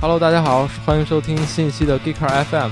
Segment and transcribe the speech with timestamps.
[0.00, 2.70] Hello，大家好，欢迎收听新一期的 Geeker FM。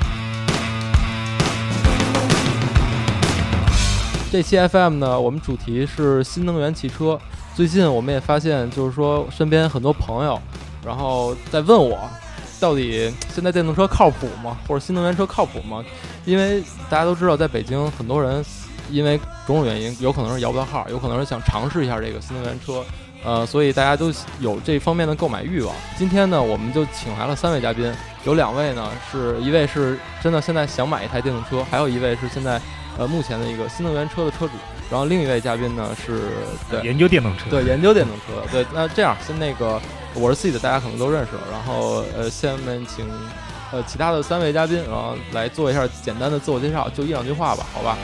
[4.30, 7.18] 这期 FM 呢，我们主题是新能源汽车。
[7.56, 10.40] 最近我们也发现，就是说身边很多朋友，
[10.84, 11.98] 然后在问我，
[12.60, 14.56] 到底现在电动车靠谱吗？
[14.68, 15.84] 或者新能源车靠谱吗？
[16.24, 18.44] 因为大家都知道，在北京很多人
[18.88, 22.84] 因为种种原因，有可能是摇不到号，有可能是想尝试一下这个新能源车。
[23.26, 25.74] 呃，所以大家都有这方面的购买欲望。
[25.98, 27.92] 今天呢，我们就请来了三位嘉宾，
[28.24, 32.60] 有两位呢是一位是真的现在想买一台电动车，还有一位是现在
[32.96, 34.52] 呃目前的一个新能源车的车主。
[34.88, 36.20] 然后另一位嘉宾呢是
[36.70, 38.48] 对研究电动车，对研究电动车。
[38.52, 39.80] 对，那这样先那个
[40.14, 41.32] 我是 C 的，大家可能都认识。
[41.50, 43.04] 然后呃，下面请
[43.72, 47.98] 呃其他的三位嘉宾，然后来做一下简单的自我介绍，就一两句话吧，好吧？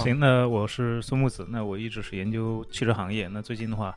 [0.00, 3.94] 行，那我是孙木子，那我一直是研究汽车行业，那最近的话，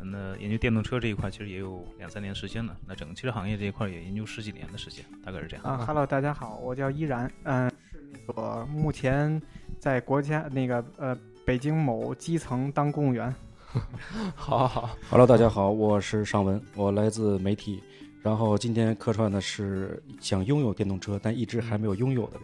[0.00, 5.64] 那研究电动车这一块其实也有两三年时间了，那整个汽车行业这一块也研究十几年的时间，大概是这样。
[5.64, 9.40] 啊，Hello，大家好，我叫依然，嗯，是那个目前
[9.78, 13.34] 在国家那个呃北京某基层当公务员。
[14.34, 17.82] 好好好，Hello，大家好，我是尚文，我来自媒体，
[18.22, 22.42] 然后今天客串的是想拥有电动车但一直还没有拥有的人。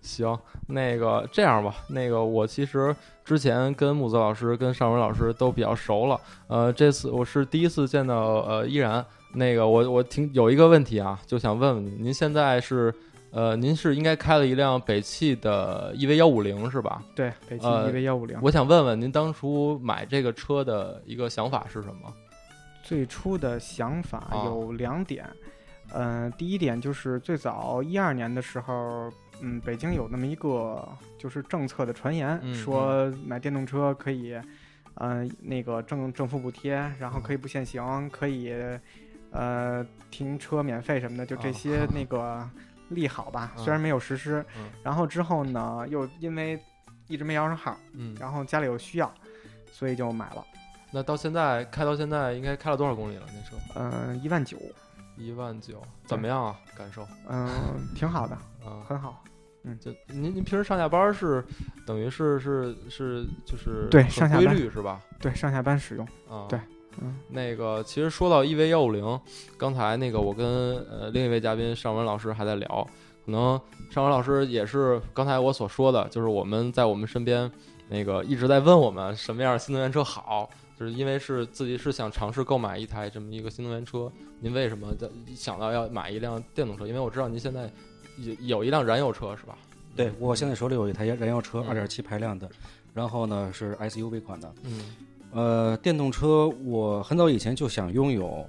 [0.00, 9.04] 行，那个这样吧，那个我其实之前跟木子老师、跟尚文老师都比较熟了，呃，这次我是第一次见到呃依然，
[9.34, 12.94] 那个我我挺有一个问题啊，就想问问您，您现在是
[13.30, 17.02] 呃您是应该开了一辆北汽的 EV 幺五零是吧？
[17.14, 18.38] 对，北汽 EV 幺五零。
[18.40, 22.12] 我想问问您当初买这个车的一个想法是什么？
[22.82, 25.28] 最初的想法有两点，
[25.92, 29.12] 嗯，第一点就是最早一二年的时候。
[29.40, 30.86] 嗯，北京有那么一个
[31.18, 34.38] 就是政策的传言，说买电动车可以，
[34.94, 38.52] 嗯，那个政政府补贴，然后可以不限行，可以，
[39.30, 42.48] 呃，停车免费什么的，就这些 那个
[42.88, 43.52] 利好吧。
[43.56, 44.44] 虽然没有实施，
[44.82, 46.58] 然后之后呢，又因为
[47.06, 49.12] 一直没摇上号，嗯，然后家里有需要，
[49.72, 50.44] 所以就买了。
[50.90, 53.26] 那到现在开到现在应该开了多少公里了？
[53.28, 53.56] 那车？
[53.76, 54.56] 嗯，一万九。
[55.18, 56.56] 一万九，怎么样啊？
[56.76, 57.06] 感受？
[57.28, 57.48] 嗯，
[57.94, 59.22] 挺好的，嗯，很好。
[59.64, 61.44] 嗯，就您您平时上下班是，
[61.84, 65.02] 等于是是是就是对上下规律是吧？
[65.20, 66.46] 对上下班使用啊。
[66.48, 66.58] 对，
[67.00, 69.20] 嗯，那个其实说到 EV 幺五零，
[69.56, 70.46] 刚才那个我跟
[70.86, 72.86] 呃另一位嘉宾尚文老师还在聊，
[73.26, 77.50] 可能尚文老师也是刚才我所说的，就是我们在我们身边
[77.88, 80.48] 那个一直在问我们什么样的新能源车好。
[80.78, 86.86] 就是因为是自己是想尝试购买一台这么一个新能源车，您为什么在想到要买一辆电动车？
[86.86, 87.68] 因为我知道您现在
[88.18, 89.58] 有有一辆燃油车是吧？
[89.96, 92.48] 对，我现在手里有一台燃油车，二点七排量的，
[92.94, 94.54] 然后呢是 SUV 款的。
[94.62, 94.96] 嗯，
[95.32, 98.48] 呃，电动车我很早以前就想拥有，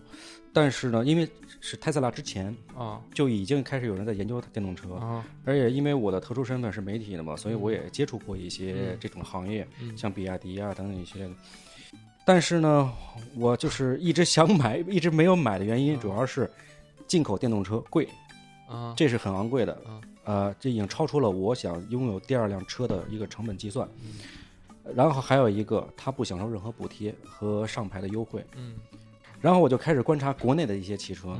[0.54, 1.28] 但是呢，因为
[1.60, 11.28] 是特斯拉之前啊，就已经开始有人在研究电动车啊，而且因为我的特殊身份是媒体的嘛，所以我也接触过一些这种行业，像比亚迪啊等等一些。
[12.30, 12.94] 但是呢，
[13.36, 16.48] 我就是一直想买，一直没有买的原因，主要是
[17.08, 18.08] 进口电动车贵，
[18.68, 19.76] 啊，这是很昂贵的，
[20.26, 23.90] 呃，这已经超出了我想拥有第二辆车的一个成本计算。
[24.94, 28.46] 然后还有一个，它不享受任何补贴和上牌的优惠。
[28.56, 28.76] 嗯，
[29.42, 31.36] 然后我就开始观察国内的一些汽车，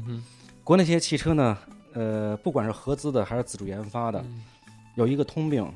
[0.64, 1.56] 国内一些汽车呢，
[1.94, 4.26] 呃，不管是合资的还是自主研发的，
[4.96, 5.72] 有一个通病，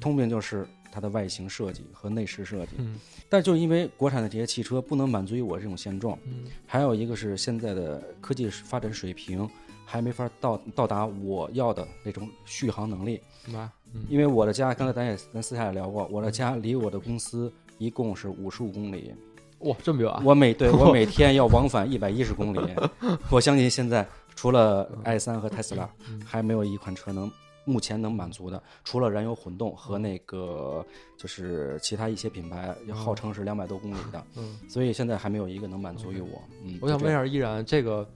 [0.00, 0.66] 通病就是。
[0.90, 9.48] 它的外形设计和内饰设计，嗯，但就因为国产的这些汽车不能满足于我这种现状，嗯，还有一个是现在的科技发展水平
[9.84, 13.68] 还没法到到达我要的那种续航能力，嗯，
[14.08, 19.14] 因为我的家刚才咱也咱私下也聊过，我的家离我的公司一共是五十五公里，
[19.60, 20.12] 哇，这么远！
[20.24, 22.60] 我每对 我每天要往返一百一十公里，
[23.30, 25.88] 我相信现在除了 i 三和特斯拉，
[26.24, 27.30] 还没有一款车能。
[27.68, 30.84] 目前能满足的，除了燃油混动和那个，
[31.18, 36.42] 就是其他一些品牌，号称是两百多公里的，嗯，所以现在还没有一个能满足于我。
[36.64, 38.08] 嗯，我想问一下依然，这个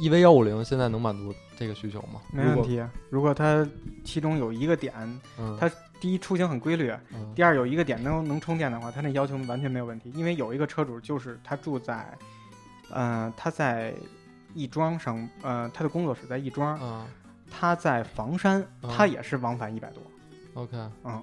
[0.00, 2.20] EV 幺五零现在能满足这个需求吗？
[2.32, 2.82] 没问题。
[3.08, 3.64] 如果它
[4.04, 4.92] 其中有一个点，
[5.58, 6.92] 它第一出行很规律，
[7.34, 10.10] 第二有一个点能能充电的话，它那要求完全没有问题。
[10.14, 12.16] 因为有一个车主就是他住在，
[12.90, 13.94] 呃，他在
[14.54, 17.06] 亦庄上，呃，他的工作室在亦庄。
[17.50, 20.02] 他在房山，他也是往返一百多
[20.54, 21.22] ，OK，嗯，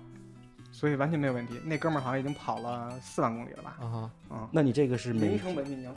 [0.72, 1.60] 所以完全没有问题。
[1.64, 3.78] 那哥们儿好像已经跑了四万公里了吧？
[3.80, 5.94] 啊，嗯，那你这个是零成本运营？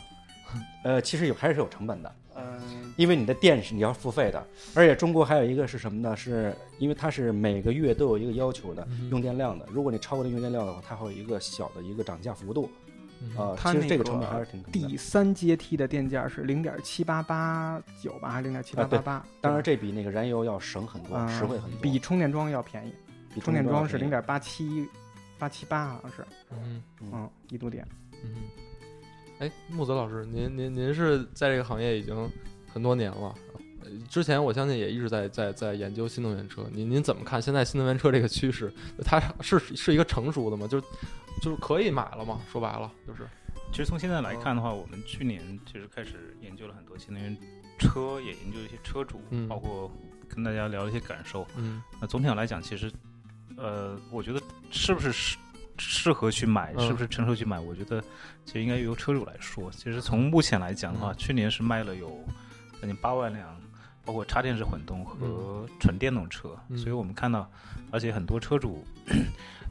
[0.82, 4.42] 呃，其实有还是有成本的，嗯，因为你的电是你要付费的，
[4.74, 6.16] 而且中国还有一个是什么呢？
[6.16, 12.70] 是因为它是每个月都有一个要求的用电量的，如果你超过了用电量的话，它会有一个小的一个涨价幅度。
[13.36, 19.26] 呃，它其实这个成本还是挺第三阶梯的电价是零点七八八九吧，还是零点七八八八？
[19.40, 22.92] 当然这比那个燃油要省很多，实惠很多，比充电桩要便宜。
[23.34, 24.88] 比充电桩是零点八七
[25.38, 26.24] 八七八，好像是。
[26.50, 27.86] 嗯嗯，一度电。
[28.24, 28.34] 嗯，
[29.38, 32.30] 哎，木子老师，您您您是在这个行业已经
[32.72, 33.34] 很多年了。
[34.08, 38.72] 之前我相信也一直在在在研究新能源车，您您怎么看现在新能源车这个趋势？
[39.04, 40.66] 它是是一个成熟的吗？
[40.66, 40.80] 就
[41.40, 42.40] 就是可以买了吗？
[42.50, 43.28] 说白了就是，
[43.70, 47.36] 其实从现在来看的话，我们去年其实开始研究了很多新能源
[47.78, 49.90] 车，也研究一些车主，包括
[50.28, 51.46] 跟大家聊一些感受。
[51.56, 52.90] 嗯，那总体上来讲，其实
[53.56, 55.36] 呃，我觉得是不是适
[55.78, 57.60] 适合去买，是不是成熟去买？
[57.60, 58.02] 我觉得
[58.44, 59.70] 其实应该由车主来说。
[59.70, 62.24] 其实从目前来讲的话，去年是卖了有
[62.80, 63.60] 将近八万辆。
[64.08, 67.46] 包括插电式混动和纯电动车，所以我们看到，
[67.90, 68.82] 而且很多车主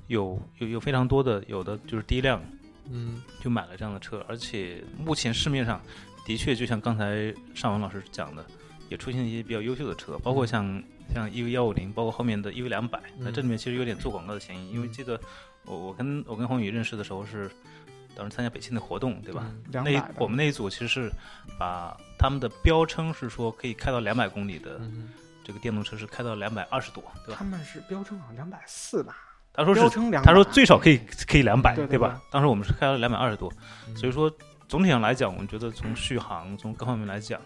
[0.06, 2.40] 有有有非常多的，有的就是第一辆，
[2.88, 5.82] 嗯，就买了这样的车，而且目前市面上
[6.24, 8.46] 的确就像刚才尚文老师讲的，
[8.90, 15.20] 也出现一些比较优秀的车，包括像像 EV 幺五零，包括后面的 EV 两百，那这里面其实有点做广告的嫌疑，因为记得
[15.66, 17.50] 我我跟我跟宏宇认识的时候是。
[18.18, 19.46] 当时参加北汽的活动，对吧？
[19.72, 21.12] 那我们那一组其实是
[21.60, 24.82] 把他们的标称是说可以开到两百公里的
[25.44, 27.38] 这个电动车是开到两百二十多，对吧？
[27.38, 29.16] 他们是标称好像两百四吧？
[29.54, 29.82] 他说是，
[30.24, 30.98] 他说最少可以
[31.28, 32.20] 可以两百，对吧？
[32.32, 33.54] 当时我们是开了两百二十多，
[33.96, 34.32] 所以说
[34.68, 37.40] 总体上来讲，我们觉得从续航从各方面来讲，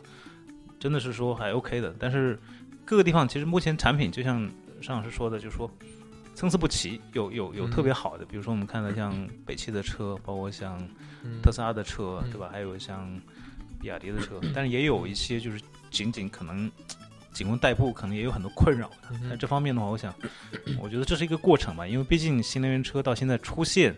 [0.80, 1.94] 真的是说还 OK 的。
[2.00, 2.40] 但是
[2.86, 4.50] 各个地方其实目前产品就像
[4.82, 5.70] 尚老师说的，就是说。
[6.34, 10.80] 参差不齐，有有有特别好的，比如说我们看到像北汽的车，包括像
[11.44, 12.50] 特斯拉的车，对吧？
[12.52, 13.20] 还有像
[13.80, 16.72] 比亚迪的车，但是也有一些就是仅仅可能
[17.32, 19.20] 仅供代步，可能也有很多困扰的。
[19.30, 20.14] 那这方面的话，我想，
[20.80, 23.96] 我觉得这是一个过程吧，因为毕竟新能源车到现在出现，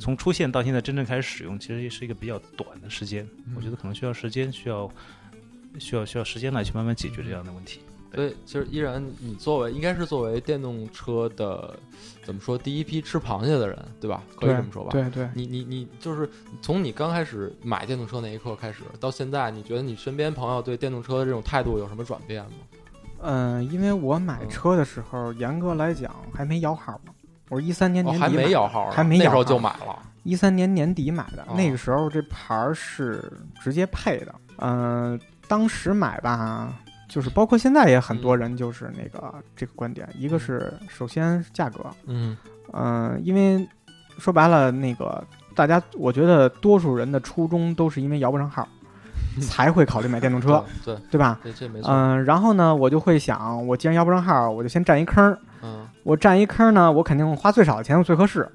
[0.00, 3.28] 从出现到现在真正开始使用，其实也是一个比较短的时间。
[3.54, 4.90] 我觉得可能需要时间，需要
[5.78, 7.80] 需要需要时间来去慢慢解决这样的问题。
[8.14, 11.78] 所以，其实依然，你作为应该是作为电动车的
[12.24, 14.22] 怎么说第一批吃螃蟹的人，对吧？
[14.36, 14.90] 可以这么说吧？
[14.92, 15.28] 对对。
[15.34, 16.28] 你你你就是
[16.62, 22.50] 从你刚开始买电动车那一刻开始，到现在，你觉得你身边朋友对电动车的这种态度有什么转变吗？
[23.20, 27.12] 嗯，因为我买车的时候，严格来讲还没摇号呢。
[27.48, 29.98] 我是一三年年底还没摇号，还没摇号就买了。
[30.22, 34.34] 一三年年底买的，那个时候这牌儿是直接配的。
[34.58, 35.18] 嗯，
[35.48, 36.72] 当时买吧。
[37.14, 42.36] 就是包括现在也很多人就是那个这个观点，一个是首先价格，嗯
[42.72, 43.64] 嗯，因为
[44.18, 45.24] 说白了那个
[45.54, 48.66] 大家，我觉得多数人的初衷都是因为摇不上号，
[49.40, 51.38] 才会考虑买电动车，对对吧？
[51.40, 51.88] 对，这没错。
[51.88, 58.50] 嗯，然后呢，我就会想，我既然摇不上号，我就先占一坑，嗯，我占一坑呢，我肯定花最少的钱最合适，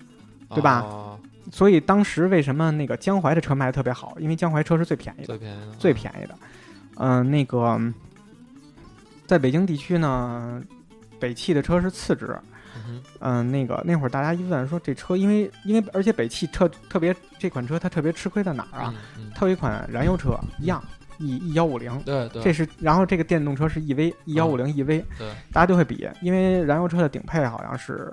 [0.50, 0.86] 对吧？
[1.50, 4.18] 所以当时为什么那个江淮的车卖的特别好？
[4.20, 6.36] 因为江淮车是最便宜的，最便宜的，最便宜的。
[6.98, 7.80] 嗯，那个。
[9.30, 10.60] 在北京地区呢，
[11.20, 12.36] 北汽的车是次之。
[13.20, 18.92] 嗯，那个那会儿大家一问说这车，因为因为而且北汽特特别这款车它特别吃亏在哪儿啊？
[19.36, 20.84] 它有一款燃油车一样
[21.20, 21.96] ，E E 幺五零。
[22.02, 22.42] 对对。
[22.42, 25.06] 这是然后这个电动车是 E V E 幺五零 E V。
[25.20, 25.28] 对。
[25.54, 28.12] 大家就会比，因为燃油车的顶配好像是，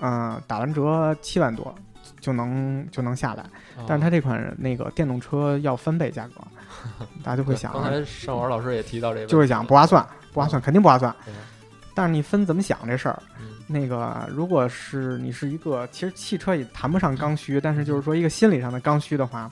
[0.00, 1.74] 嗯，打完折七万多
[2.20, 3.44] 就能就能下来，
[3.88, 6.34] 但是它这款那个电动车要翻倍价格，
[7.24, 7.72] 大家就会想。
[7.72, 10.06] 刚才尚文老师也提到这个，就会想不划算。
[10.32, 11.14] 不划算，肯定不划算。
[11.94, 13.22] 但是你分怎么想这事儿？
[13.66, 19.50] 那个，如果是你是一个，其实汽车也谈不上刚需，但是就是说一个心理上的刚需的话，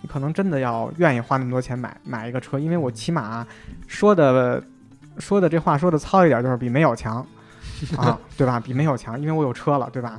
[0.00, 3.46] 你可能真的要愿意花那么多钱买买一个车，因为我起码
[3.86, 4.62] 说的
[5.18, 7.16] 说的这话说的糙一点，就是比没有强
[7.96, 8.58] 啊，对吧？
[8.58, 10.18] 比没有强，因为我有车了，对吧？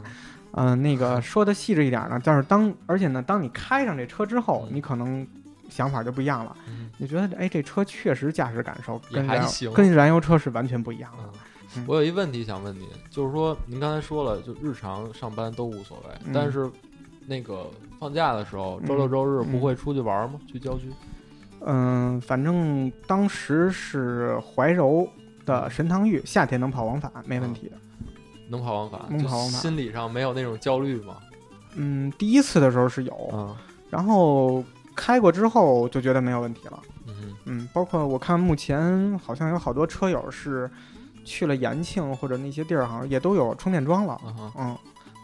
[0.52, 5.28] 嗯，那个 说的细致一点呢，但是当而且呢，当你开上这车之后，你可能。
[5.70, 6.56] 想法就不一样了，
[6.98, 11.24] 你觉得哎，这车确实驾驶感受跟燃跟燃油车是完全不一样的。
[11.88, 16.72] 我有一问题想问您，就是说您刚才说了，就日常上班都无所谓，但是
[17.26, 17.70] 那个
[18.00, 20.40] 放假的时候，周六周日不会出去玩吗？
[20.48, 20.90] 去郊区？
[21.66, 25.06] 嗯，反正当时是怀柔
[25.46, 27.70] 的神堂峪，夏天能跑往返没问题，
[28.48, 31.18] 能跑往返，能跑往返，心理上没有那种焦虑吗？
[31.76, 33.56] 嗯，第一次的时候是有，
[33.90, 34.64] 然后。
[34.96, 37.14] 开过之后就觉得没有问题了，嗯
[37.46, 40.70] 嗯，包括我看目前好像有好多车友是
[41.24, 44.20] 去了延庆或者那些地儿，好像也都有充电桩了，
[44.58, 44.76] 嗯，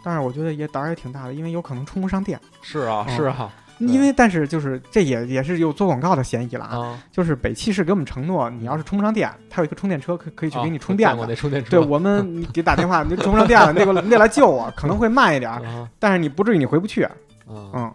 [0.04, 2.40] 但是我觉得也胆儿也挺大的，因为有可能充不上电。
[2.62, 6.66] 是啊，是啊，因为但是就是这也也是有做广告的嫌疑了。
[6.66, 11.26] 啊，就是北汽是给我们承诺，你要是充不上电，它有一个充电车可可以去给你充电的。
[11.28, 11.72] 那充电车。
[11.72, 15.52] 对我们给打电话，你充不上电了，那个那来救我，可能会慢一点，
[15.98, 17.08] 但是你不至于你回不去，
[17.48, 17.92] 嗯。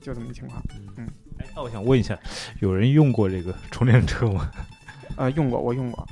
[0.00, 0.62] 就这么一情况。
[0.96, 1.06] 嗯，
[1.38, 2.18] 哎，那我想问一下，
[2.60, 4.50] 有人用过这个充电车吗？
[5.16, 6.06] 呃，用过，我用过，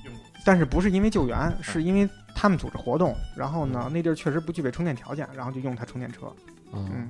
[0.44, 6.32] 但是不是因为救援，是因为他们组织活动，然后呢，那地儿确实不具备充电条件，然后就用它充电车。
[6.72, 7.08] 嗯，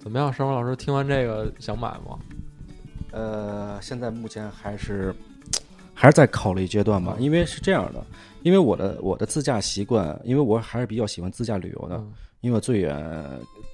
[0.00, 0.74] 怎么样，尚文老师？
[0.74, 2.18] 听完这个想买吗？
[3.12, 5.14] 呃，现在目前还是
[5.94, 8.04] 还是在考虑阶段吧，因为是这样的，
[8.42, 12.02] 因为我的我的自驾习惯，因为我还是比较喜欢自驾旅游的，
[12.40, 12.94] 因为我最远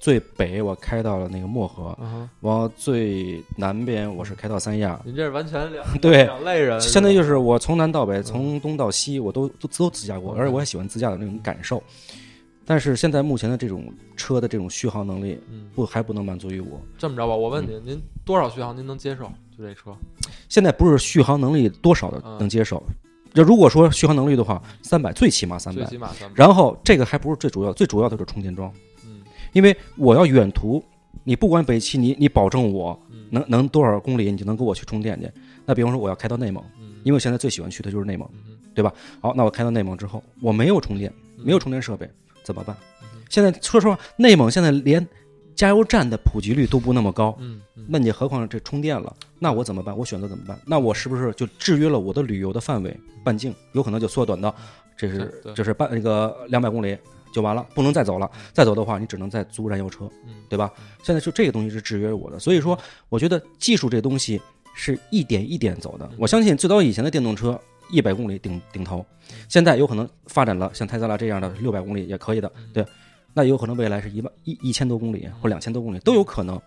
[0.03, 1.97] 最北我开到了那个漠河，
[2.41, 4.99] 往最南边我是开到三亚。
[5.05, 11.81] 您这是完全两 对两类人，相当于就是我从南到北，从东到西，我都都都自驾过，而且我也喜欢自驾的那种感受。
[12.65, 15.39] 但是现在目前的这种车的这种续航能力，
[15.73, 16.81] 不还不能满足于我。
[16.97, 19.31] 这么着吧，我问您，您多少续航您能接受？
[19.57, 19.95] 就这车，
[20.49, 22.83] 现在不是续航能力多少的能接受。
[23.33, 25.89] 就如果说续航能力的话，三百最起码三百，
[26.35, 28.69] 然后这个还不是最主要，最主要的是充电桩。
[29.53, 30.83] 嗯，因为我要远途，
[31.23, 35.31] 你不管北汽，你你保证我能能多少公里，你就能给我去充电去。
[35.65, 36.63] 那比方说我要开到内蒙，
[37.03, 38.29] 因为我现在最喜欢去的就是内蒙，
[38.73, 38.93] 对吧？
[39.21, 42.09] 好，那我开到内蒙之后，我没有充电，没有充电设备。
[42.43, 42.75] 怎么办？
[43.29, 45.07] 现在说实话，内蒙现在连
[45.55, 47.35] 加油站的普及率都不那么高。
[47.39, 49.15] 嗯，那你何况这充电了？
[49.39, 49.97] 那我怎么办？
[49.97, 50.59] 我选择怎么办？
[50.67, 53.55] 那我是不是就制约了我的旅游的范围半径？
[53.71, 54.53] 有可能就缩短到
[54.97, 56.97] 这是这是半那个两百公里
[57.33, 58.31] 就完了，不能再走了。
[58.53, 60.09] 再走的话，你只能再租燃油车，
[60.47, 60.71] 对吧？
[61.03, 62.39] 现在就这个东西是制约我的。
[62.39, 64.39] 所以说，我觉得技术这东西
[64.73, 66.09] 是一点一点走的。
[66.17, 67.59] 我相信最早以前的电动车。
[67.91, 69.05] 一百公里顶顶头，
[69.49, 72.83] 现在有可能发展了像特斯拉这样的六百公里也可以的，对，
[73.33, 76.59] 那有可能未来是一万一一千多公里或两千多公里都有可能，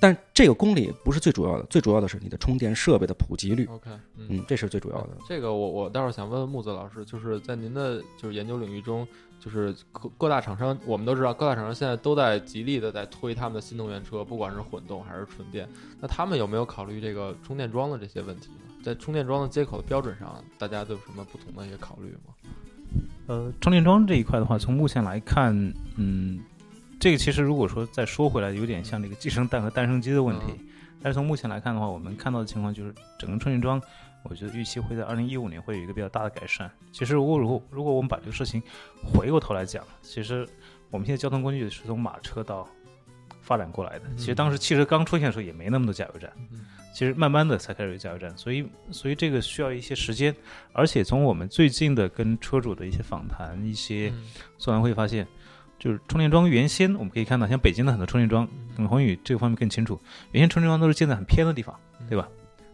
[0.00, 3.64] 但这个公里不是最主要的，最主要的是你的充电设备的普及率。
[3.66, 5.10] OK，嗯，这是最主要的。
[5.26, 9.06] 这个我我待会儿想问问木子老师，就是在您的就是研究领域中，
[9.40, 15.68] 就是各各大厂商，我们都知道各大厂商现在都在极力的在推他们的新能源车，不管是混动还是纯电，
[16.00, 18.50] 那他们有没有考虑这个充电桩的这些问题？
[18.82, 22.34] 在充电桩的接口的标准上，大家都有什么不同的一些考虑吗？
[23.26, 25.54] 呃，充电桩这一块的话，从目前来看，
[25.96, 26.38] 嗯，
[27.04, 30.58] 这个其实如果说再说回来，有点像这个 寄生蛋和蛋生鸡的问题。
[31.02, 33.78] 但是从目前来看的话，我们看到的情况就是，整个充电桩，
[34.22, 36.70] 我觉得预期会在二零一五年会有一个比较大的改善。
[36.92, 38.62] 其实，如果如果如果我们把这个事情
[39.02, 40.48] 回过头来讲，其实
[40.88, 42.66] 我们现在交通工具是从马车到
[43.42, 44.06] 发展过来的。
[44.16, 46.32] 其实当时汽车刚出现的时候，也没那么多加油站。
[46.94, 50.34] 其实慢慢的才开始有加油站，所以所以这个需要一些时间，
[50.72, 54.10] 而且从我们最近的跟车主的一些访谈、一些
[54.56, 55.26] 座谈会发现，
[55.78, 60.00] 就是充电桩原先我们可以看到，像北京的很多充电桩，耿宏宇这个方面更清楚，
[60.32, 61.74] 原先充电桩都是建在很偏的地方，
[62.08, 62.28] 对吧？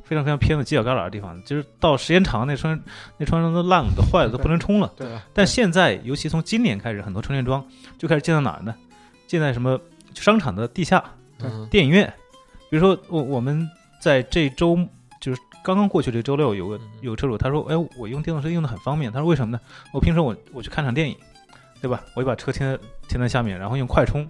[0.05, 2.71] 非常非常偏的犄角旮旯的地方，就是到时间长，那充
[3.17, 4.93] 那充电桩都烂了、都坏了、都不能充了。
[4.97, 5.09] 对。
[5.33, 7.65] 但现在，尤其从今年开始，很多充电桩
[7.99, 8.75] 就开始建在哪儿呢？
[9.27, 9.81] 建在什么
[10.15, 11.05] 商场的地下、
[11.71, 12.13] 电影院，
[12.69, 13.69] 比如说我我们。
[14.01, 14.79] 在这周
[15.21, 19.61] 就是刚刚过去这周六，有个有个车主他说：“哎，我用电动车用的很方便。”他说：“为什么呢？
[19.93, 21.15] 我平时我我去看场电影，
[21.81, 22.05] 对吧？
[22.15, 24.29] 我就把车停在停在下面，然后用快充，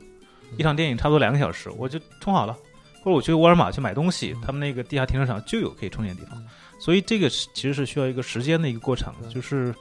[0.56, 2.56] 一场电影差不多两个小时，我就充好了。
[3.02, 6.42] 或者我去沃尔玛去买东西，他们那个地下停车场就有可以充电的地方。
[6.78, 9.12] 所以这个其实是需要一个时间的一个过程。
[9.28, 9.74] 就是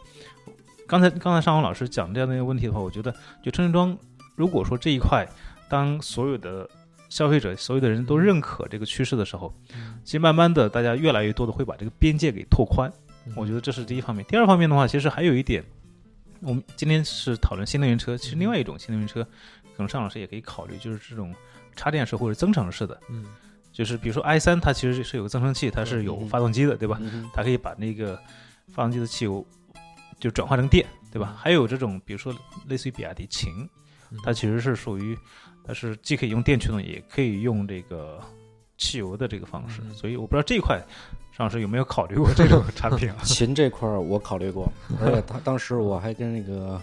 [0.87, 3.97] 刚才刚才尚红老师讲这样的一个问题的话，我觉得就充电桩，
[4.35, 5.27] 如果说这一块
[5.69, 6.69] 当所有的。
[7.09, 9.51] 消费者所有的人都认可这个趋势的时候，
[10.03, 12.87] 其实慢慢的，大家越来越多的会把这个边界给拓宽。
[13.35, 14.23] 我觉得这是第一方面。
[14.29, 15.65] 第二方面的话，其实还有一点，
[16.41, 21.33] 我们今天是讨论新能源车，其实另外一种新能源车，可能尚老师也可以考虑，就是这种
[21.75, 22.99] 插电式或者增程式的。
[23.09, 23.25] 嗯，
[23.71, 26.99] 就是比如说 i 三，它其实是有个增程器，它是有发动机的，对吧？
[27.33, 28.19] 它可以把那个
[28.73, 29.45] 发动机的汽油
[30.19, 31.35] 就转化成电，对吧？
[31.37, 32.33] 还有这种，比如说
[32.67, 33.69] 类似于比亚迪秦，
[34.23, 35.17] 它其实是属于。
[35.61, 38.19] 它是既可以用电驱动，也可以用这个
[38.79, 40.81] 汽油的这个方式，所以我不知道这一块
[41.39, 43.09] 上师有没有考虑过这种 产品。
[43.11, 43.17] 啊？
[43.23, 46.81] 琴这块我考虑过， 而且他当时我还跟那个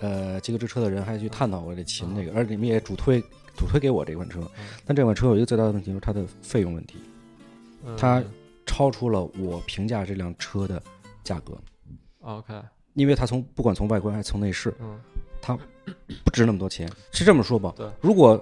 [0.00, 3.20] 呃极客之车的人还去探讨过这琴这个，而且你们也主推
[3.56, 4.40] 主推给我这款车。
[4.86, 6.98] 但这款车有一个最大的问题，就是它的费用问题，
[7.96, 8.22] 它
[8.64, 10.80] 超出了我评价这辆车的
[11.24, 11.58] 价格。
[12.20, 12.54] OK，
[12.94, 14.72] 因为它从不管从外观还是从内饰，
[15.42, 15.58] 它。
[16.22, 17.74] 不值那么多钱，是这么说吧？
[17.76, 18.40] 对，如果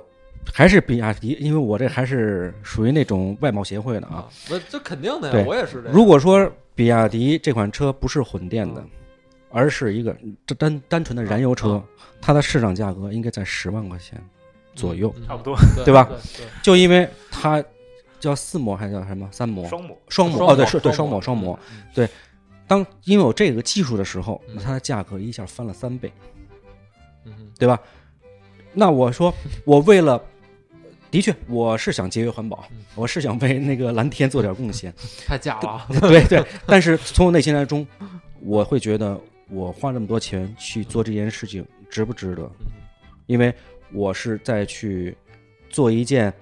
[0.52, 4.28] 还是比亚迪，因为我这还是属于那种外贸协会的啊。
[4.48, 5.78] 那这肯定的呀，我也是。
[5.92, 8.84] 如果说比亚迪这款车不是混电的，
[9.50, 10.16] 而是一个
[10.58, 11.82] 单单纯的燃油车，
[12.20, 14.20] 它的市场价格应该在十万块钱
[14.74, 16.08] 左右，差不多，对吧？
[16.62, 17.62] 就因为它
[18.18, 19.68] 叫四模还是叫什么三模？
[19.68, 21.58] 双模，双模哦，对，是对双模，双模。
[21.94, 22.08] 对，
[22.66, 26.12] 当因为有这个技术的时候，那它的价格一下翻了三倍。
[27.58, 27.78] 对吧？
[28.78, 30.22] 那我说，我为了
[31.10, 34.94] 的确，我是想节约环保，我是想为那个蓝天做点贡献。
[35.26, 36.44] 太假了，对对。
[36.64, 37.84] 但是从我内心来中，
[38.40, 39.20] 我会觉得
[39.50, 42.48] 我花这么多钱去做这件事情值不值得？
[43.26, 43.52] 因为
[43.92, 45.16] 我是在去
[45.68, 46.32] 做一件，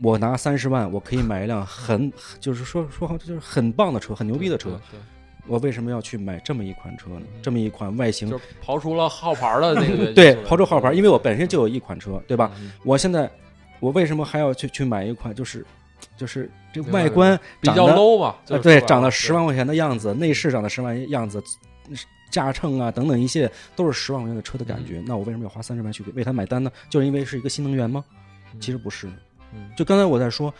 [0.00, 4.80] 我拿三十万，我可以买一辆很，就是说说好，就是很棒的车，很牛逼的车。
[5.46, 7.22] 我为什么要去买这么一款车呢？
[7.42, 12.50] 这么一款外形，就刨除了号牌的那个， 对，刨除号牌，因为我本身就有一款车，对吧？
[12.84, 13.30] 我现在。
[13.78, 15.34] 我为什么还要去去买一款？
[15.34, 15.62] 就是，
[16.16, 18.34] 就是这外观比较 low 嘛？
[18.48, 21.42] 啊，对，长得十万块钱的样子，内饰长得十万样子，
[22.30, 25.02] 驾乘啊等等一切都是十万块钱的车的感觉。
[25.06, 26.72] 那我为什么要花三十万去为它买单呢？
[26.88, 28.02] 就是因为是一个新能源吗？
[28.58, 29.10] 其实不是。
[29.76, 30.52] 就刚才我在说，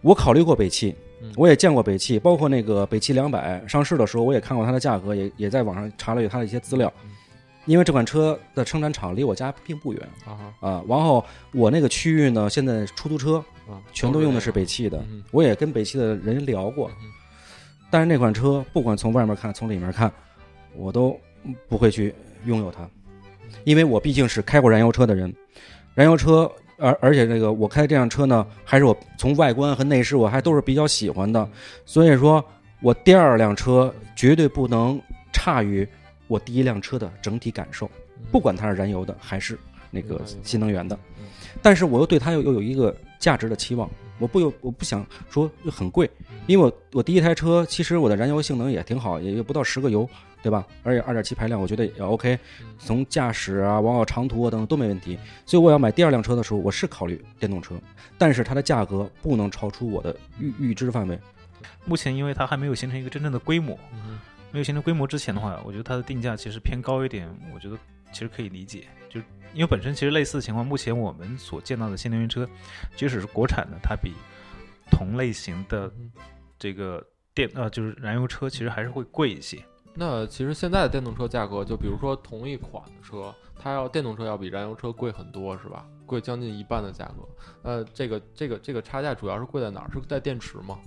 [0.00, 0.94] 我考虑过北汽，
[1.36, 6.92] 我也见过北汽，包括那个北汽两百上市的时候，我也看过它的价格，也也在网上查了它的一些资料。
[7.64, 10.02] 因为这款车的生产厂离我家并不远。
[10.24, 13.36] 啊啊，然后我那个区域呢，现在出租车
[13.68, 15.00] 啊全都用的是北汽的，
[15.30, 16.90] 我也跟北汽的人聊过，
[17.88, 20.12] 但是那款车不管从外面看，从里面看，
[20.74, 21.16] 我都
[21.68, 22.12] 不会去
[22.46, 22.88] 拥有它，
[23.62, 25.32] 因为我毕竟是开过燃油车的人，
[25.94, 31.48] 燃油车而而且这个我开这辆车呢，还是我从外观和内饰我还都是比较喜欢的，
[31.86, 32.44] 所以说
[32.80, 35.00] 我第二辆车绝对不能
[35.32, 35.86] 差于。
[36.28, 37.90] 我第一辆车的整体感受，
[38.30, 39.58] 不管它是燃油的还是
[39.90, 40.98] 那个新能源的，
[41.60, 43.86] 但是我又对它又又有一个价值的期望，
[44.18, 46.10] 我不有我不想说又很贵，
[46.46, 50.08] 因为我我第一台车其实我的燃油性能也挺好，也不到十个油，
[50.42, 50.66] 对吧？
[50.82, 52.38] 而且二点七排量我觉得也 OK，
[52.78, 57.74] 从驾驶啊、往往长途啊等等都没问题，所以我要买第二辆车的时候，我是考虑电动车，
[58.18, 61.18] 但是它的价格不能超出我的预预知范围。
[61.84, 63.78] 目前因为它还没有形成一个真正的规模。
[64.52, 67.78] 没有形成规模之前的话，我觉得它的定价其实偏高一点，我觉得
[68.12, 69.18] 其实可以理解，就
[69.54, 72.46] 因为本身其实类似的情况，目前我们所见到的新能源车，
[72.94, 74.12] 即使是国产的，它比
[74.90, 75.90] 同类型的
[76.58, 77.02] 这个
[77.34, 79.56] 电呃就是燃油车，其实还是会贵一些。
[79.94, 85.84] 那其实现在的电动车价格，就比如说同一款车，它要电动车要比燃油车贵很多，是吧？
[86.06, 87.28] 贵将近一半的价格。
[87.62, 89.90] 呃，这个这个这个差价主要是贵在哪儿？
[89.92, 90.78] 是在电池吗？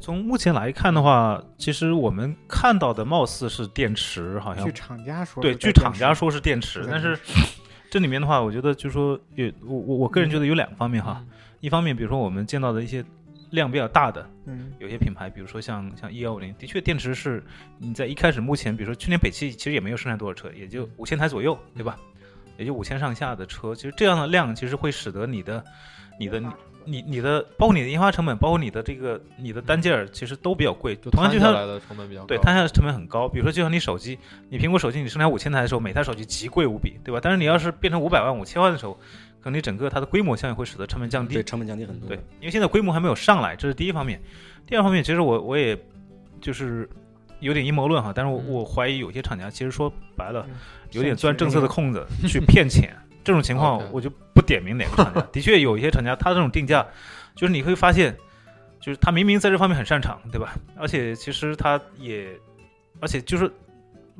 [0.00, 7.18] 从目前来看的话，其实我们看到的貌似是电池，好像据厂家说，对，据厂家说是电池，但是
[7.90, 11.24] 这里面的话，我觉得就是说，有我我我个人觉得有两个方面哈，
[11.60, 13.02] 一方面比如说我们见到的一些
[13.54, 17.42] 量比较大的，嗯，有些品牌，比如说像像 E 幺五零，的确电池是
[17.78, 21.96] 你在一开始目前，比如说去年北汽其实也没有生产多少车，也就五千台左右，对吧？
[22.58, 25.64] 也就五千上下的车，其实这样的量其实会使得你的
[26.18, 26.42] 你的。
[26.86, 30.94] 你你的包括你的研发成本，包括你的这个你的单件儿，其实都比较贵。
[30.96, 32.26] 就同样，就像来的成本比较高。
[32.26, 33.26] 对，摊下来成本很高。
[33.26, 34.18] 比如说，就像你手机，
[34.50, 37.20] 你苹果手机你生产五千台的时候，每台手机极贵无比，对吧？
[37.22, 39.00] 但是你要是变成五百万、五千万的时候，
[39.44, 41.34] 可能你整个它的规模效应会使得成本降低。
[41.34, 42.08] 对，成本降低很多。
[42.08, 44.18] 对，因为现在规模还没有上来，这是第一方面。
[44.66, 45.78] 第二方面，其实我我也
[46.40, 46.88] 就是
[47.40, 50.46] 有点阴谋论哈，但是我我怀疑有些厂家其实说白了，
[50.92, 52.96] 有点钻政策的空子 去骗钱。
[53.22, 55.20] 这种情况我就不点名哪个厂家。
[55.30, 56.86] 的确有一些厂家，他这种定价，
[57.34, 58.16] 就是你会发现，
[58.80, 60.54] 就是他明明在这方面很擅长，对吧？
[60.74, 62.30] 而且其实他也，
[63.00, 63.50] 而且就是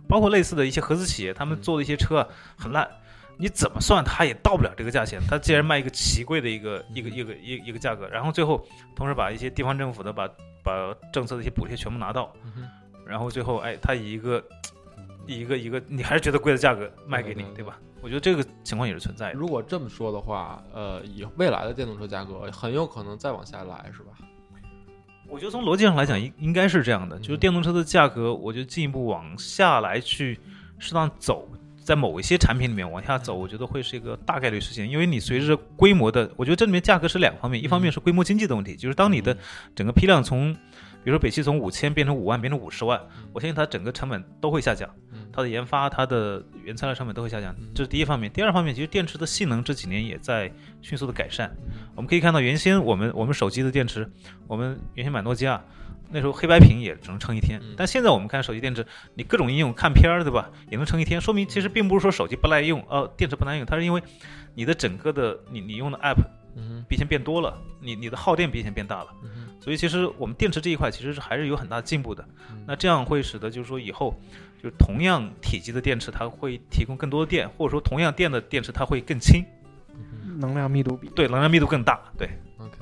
[0.07, 2.87] 包括类似的一些合资企业，他们做的一些车很烂，
[3.37, 5.21] 你怎么算它也到不了这个价钱。
[5.29, 10.29] 它既然卖一个奇贵的一个一个一个一一个价格，然后最后同时把一些地方政府的把
[10.63, 12.33] 把政策的一些补贴全部拿到，
[13.07, 14.43] 然后最后哎，它以一个
[15.27, 17.79] 以一个一个你还是觉得贵的价格卖给你，对吧？
[18.03, 19.35] 我觉得这个情况也是存在的。
[19.35, 24.13] 如果这么说的话，呃，以未来的电动车价格很有可能再往下来，是吧？
[25.27, 30.39] 我觉得从逻辑上来讲，应应该是这样的，就是电动车的价格，我觉得进一步往下来去
[30.79, 31.49] 适当走，
[31.85, 34.89] 在某一些产品里面往下走，我觉得会是一个大概率事件。
[34.89, 39.37] 因为你随着规模的，我觉得这里面价格是两方面，一方面是规模经济的问题，就是当你的
[39.77, 42.99] 整个批量从，比如说北汽从五千变成五万，变成五十万，
[43.35, 44.89] 我相信它整个成本都会下降。
[45.31, 48.33] 它的研发、它的原材料成本都会下降，这是第一方面。
[48.33, 51.55] 第二方面，其实电池的性能这几年也在迅速的改善。
[51.95, 54.09] 我们可以看到，原先我们我们手机的电池，
[54.47, 55.63] 我们原先买诺基亚，
[56.15, 57.61] 那时候黑白屏也只能撑一天。
[57.77, 61.21] 但现在我们看手机电池，你各种应用看片儿，对吧，也能撑一天。
[61.21, 64.01] 说明其实并不是说手机不耐用，呃，电池不耐用，它是因为
[64.55, 66.23] 你的整个的你你用的 app，
[66.89, 69.09] 比以前变多了，你你的耗电比以前变大了。
[69.61, 72.25] 所以其实我们电池这一块其实是还是有很大进步的。
[72.67, 74.15] 那这样会使得就是说以后。
[74.63, 79.45] 就同样体积的电池，它会提供更多的电，或者说同样电的电池，它会更轻，
[80.39, 82.01] 能量密度比对能量密度更大。
[82.17, 82.79] 对，OK。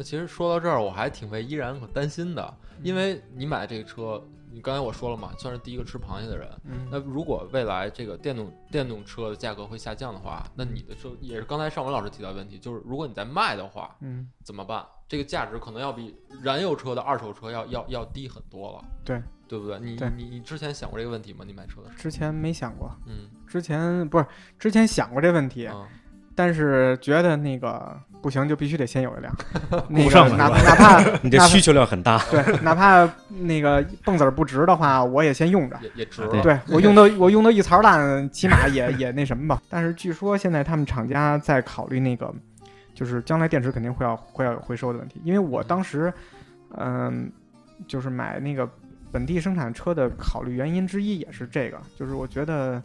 [0.00, 6.48] 那其实说到这儿，我还挺为依然可担心的，因为你买这个车，你刚才我说了嘛，算是第一个吃螃蟹的人。
[6.64, 14.82] 嗯，那如果未来这个电动电动车的价格会下降的话，那你的车也是刚才尚文老师提到的问题，就是如果你在卖的话，嗯，怎么办？
[15.06, 18.84] 这个价值可能要比燃油车的二手车要要要低很多了。
[19.04, 19.78] 对，对不对？
[19.80, 21.44] 你你你之前想过这个问题吗？
[21.46, 21.98] 你买车的时候？
[21.98, 22.90] 之前没想过。
[23.04, 24.26] 嗯，之前不是
[24.58, 25.68] 之前想过这问题。
[26.42, 29.30] 但是觉得那个不行，就必须得先有一辆，
[29.90, 33.06] 那个哪哪怕 你的需求量很大，对，哪怕
[33.40, 36.26] 那个泵子不值的话，我也先用着，也也值。
[36.42, 39.60] 对我用到我用到一槽烂，起码也 也那什么吧。
[39.68, 42.32] 但是据说现在他们厂家在考虑那个，
[42.94, 45.20] 就是将来电池肯定会要会要有回收的问题。
[45.22, 46.10] 因为我当时，
[46.78, 47.30] 嗯，
[47.86, 48.66] 就是买那个
[49.12, 52.82] 本地生产车的考虑原因之一也是这个，就是我觉得。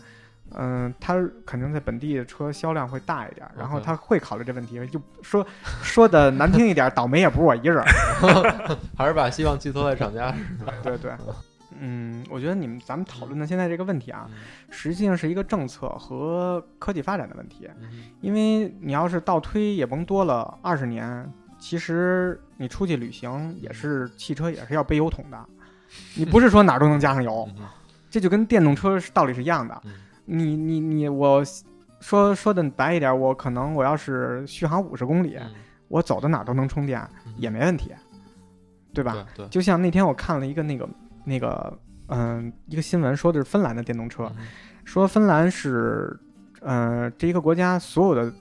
[0.53, 4.85] 嗯，他肯定在本地的车销量会大一点，然后他会考虑这问题。
[4.87, 5.45] 就说
[5.81, 7.83] 说的难听一点，倒霉也不是我一人，
[8.95, 10.33] 还是把希望寄托在厂家。
[10.81, 11.11] 对对，
[11.77, 14.29] 嗯，我觉得你们咱们讨论的现在这个问题啊，
[14.69, 17.69] 实际上是一个政策和科技发展的问题。
[18.21, 21.29] 因为你要是倒推也甭多了二十年，
[21.59, 25.45] 其实你出去旅行也是汽车也是要背油桶的，
[26.15, 27.49] 你不是说哪儿都能加上油，
[28.09, 29.81] 这就跟电动车道理是一样的。
[30.25, 31.43] 你你你，我
[31.99, 35.37] 说说的白一点，我可能我要是续航五十公里，
[35.87, 37.01] 我走到哪都能充电，
[37.37, 37.91] 也没问题，
[38.93, 39.25] 对吧？
[39.35, 40.89] 对，就像那天我看了一个那个
[41.23, 44.31] 那个嗯一个新闻，说的是芬兰的电动车，
[44.83, 46.19] 说芬兰是
[46.61, 48.33] 嗯这一个国家所有的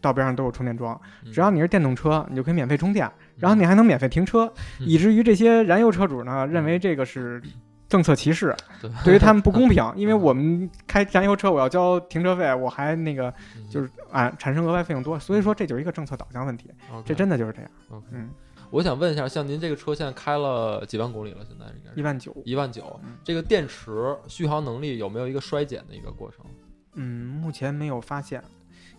[0.00, 0.98] 道边上都有充电桩，
[1.32, 7.42] 只要你是电动车，你就可以免费充电，然后你还能免费停车，以至于这些燃油车主呢认为这个是。
[7.88, 8.54] 政策歧视，
[9.02, 9.14] 对。
[9.14, 13.32] 于他们不公平， 因为我们开燃油车，我要交停车费，我还那个
[13.70, 16.70] 就是啊，产生额外费用多，所以说这就是一个政策导向问题，
[17.04, 17.70] 这真的就是这样。
[18.12, 18.28] 嗯，
[18.70, 21.38] 我想问一下，像您这个车现在开了几万公里了？
[21.48, 23.00] 现在应该一万九，一万九。
[23.24, 26.44] 这个电池续航能力有没有一个衰减的一个过程？
[26.92, 28.44] 嗯，目前没有发现，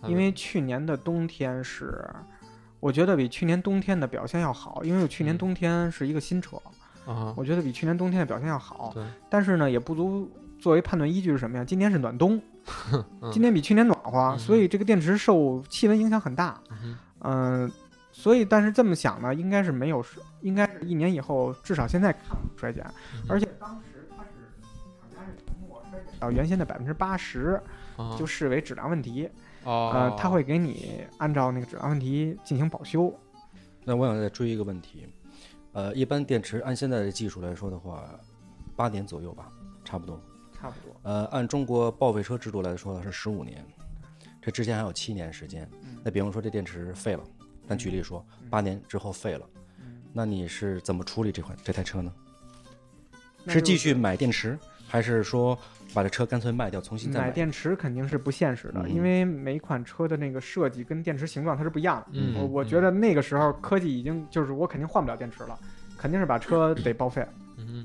[0.08, 2.04] 因为去年的冬天是，
[2.80, 6.60] 我觉得比去年冬天的表现要好，因为我去年冬天是一个新车。
[7.10, 11.64] 啊，我觉得比去年冬天的表现要好，对，但是呢，也不足作为判断依据是什么呀？
[11.64, 12.40] 今年是暖冬，
[13.32, 16.60] 今年比去年暖和，所以这个电池受气温影响很大。
[17.22, 17.70] 嗯，
[18.12, 20.04] 所以但是这么想呢，应该是没有，
[20.40, 22.84] 应该是一年以后至少现在看不衰减，
[23.28, 24.30] 而且当时它是
[25.00, 27.60] 厂家是承诺衰减到原先的百分之八十，
[28.16, 29.28] 就视为质量问题。
[29.64, 33.12] 呃，他会给你按照那个质量问题进行保修。
[33.84, 35.06] 那我想再追一个问题。
[35.72, 38.18] 呃，一般电池按现在的技术来说的话，
[38.74, 39.48] 八年左右吧，
[39.84, 40.20] 差不多。
[40.52, 40.94] 差不多。
[41.04, 43.64] 呃，按中国报废车制度来说是十五年，
[44.42, 45.68] 这之前还有七年时间。
[46.04, 47.22] 那比方说这电池废了，
[47.66, 49.48] 咱举例说，八年之后废了，
[50.12, 52.12] 那你是怎么处理这款这台车呢？
[53.46, 54.58] 是继续买电池，
[54.90, 55.56] 还是说
[55.94, 57.30] 把这车干脆卖掉，重新再买？
[57.30, 62.20] 电池肯定是不现实的，因为每款车的那个设计跟电池形状它是不一样的。
[62.40, 65.56] 我我觉得那个时候科技已经就是我肯定换不了电池了，
[65.96, 67.24] 肯定是把车 得报废，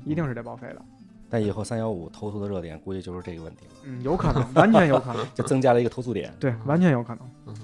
[0.04, 0.82] 一定是得报废的。
[1.30, 3.72] 但以后三幺五投诉的热点估计就是这个问题了。
[3.84, 6.32] 嗯，有可能，完全有可能， 就增加了一个投诉点。
[6.40, 7.30] 对，完全有可能。
[7.46, 7.56] 嗯，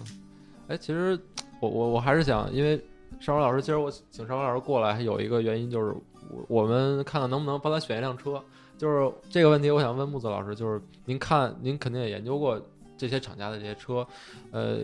[0.69, 1.19] 哎，其实
[1.61, 2.81] 我我我还是想，因为
[3.21, 5.95] 邵文老师，今儿我请邵文老师过来，还有一个原因就是
[6.29, 8.43] 我我们看看能不能帮他选一辆车。
[8.83, 12.61] 就是这个问题，我想问木子老师，就是您看，您肯定也研究过
[12.99, 14.05] 这些厂家的这些车，
[14.51, 14.79] 呃，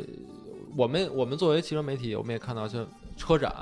[0.76, 3.52] 我们我们作为汽车媒体，我们也看到，像车展，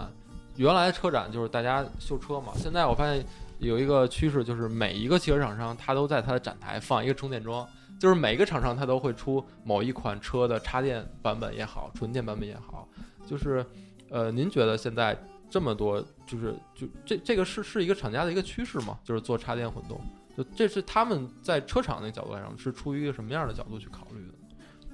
[0.57, 3.25] 原来车展就是大家秀车嘛，现在我发现
[3.61, 7.67] 有一个趋势，就是每一个汽车厂商他都在他的展台放一个充电桩，
[7.99, 12.87] 就是每个厂商他都会出某一款车的插电版本也好，纯电版本也好，
[13.27, 13.65] 就是
[14.11, 15.19] 呃，您觉得现在
[15.49, 18.99] 这么多，就是就这这个是是一个厂家的一个趋势吗？
[19.03, 19.99] 就是做插电混动？
[20.37, 24.35] 就这是他们在车厂那个角度来讲，是出于一个什么样的角度去考虑的？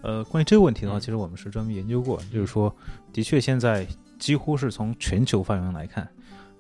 [0.03, 2.75] 呃，关于这个问题的话，其实我们是专门研究过，就是说，
[3.13, 3.87] 的确现在
[4.19, 6.09] 几乎是从全球范围来看，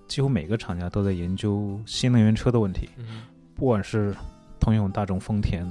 [0.07, 2.88] 几乎每个厂家都在研究新能源车的问题。
[2.99, 3.23] 嗯，
[3.55, 4.14] 不管是
[4.61, 5.64] 通用、大众、丰田、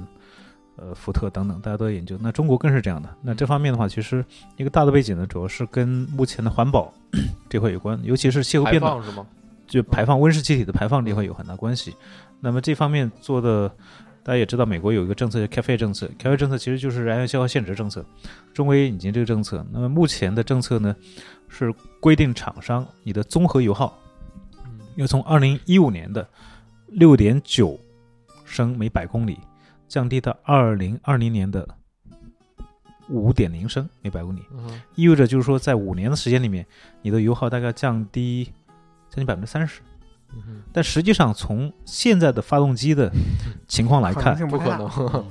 [0.76, 2.18] 呃福特等等，大家都在研究。
[2.20, 3.08] 那中国更是这样的。
[3.22, 4.24] 那这方面的话，其实
[4.56, 6.92] 一个大的背景呢，主要是跟目前的环保
[7.48, 9.26] 这块有关，尤其是气候变暖，是吗？
[9.72, 11.96] 就排放温室气体的排放这块有很大关系。
[12.40, 13.66] 那么这方面做的，
[14.22, 18.04] 大家也知道，美国有一个政策叫 CAFE 政策，CAFE 政策其实就是燃油消耗限值政策。
[18.52, 19.66] 中国也引进这个政策。
[19.72, 20.94] 那么目前的政策呢，
[21.48, 23.98] 是规定厂商你的综合油耗，
[24.96, 26.28] 要从二零一五年的
[26.88, 27.80] 六点九
[28.44, 29.38] 升每百公里，
[29.88, 31.66] 降低到二零二零年的
[33.08, 34.42] 五点零升每百公里。
[34.94, 36.66] 意味着就是说，在五年的时间里面，
[37.00, 38.52] 你的油耗大概降低
[39.12, 39.82] 将近百分之三十。
[40.72, 43.12] 但实际上从现在的发动机的
[43.68, 45.26] 情况来看，不可能，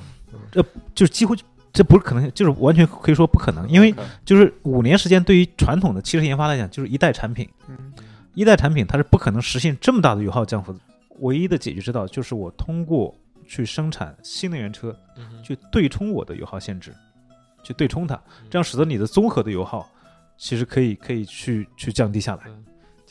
[0.51, 0.63] 这
[0.93, 1.35] 就是几乎
[1.73, 3.91] 这不是可能，就是完全可以说不可能，因为
[4.23, 7.49] 就是五年时间对于传统的汽车研发来讲，就是一代产品，
[8.35, 10.79] 一代产品它是不可能实现这么大的油耗降幅的。
[11.21, 13.15] 唯一的解决之道就是我通过
[13.47, 14.95] 去生产新能源车，
[15.43, 16.93] 去对冲我的油耗限制，
[17.63, 19.89] 去对冲它，这样使得你的综合的油耗
[20.37, 22.43] 其实可以可以去去降低下来。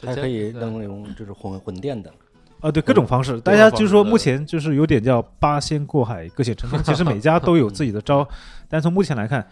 [0.02, 2.12] 还可以弄那种就是混混电的，
[2.60, 6.82] 啊，对各种方式，大家就是说目前就是有点叫八仙过海，各显神通。
[6.82, 8.26] 其实每家都有自己的招，
[8.68, 9.46] 但从目前来看，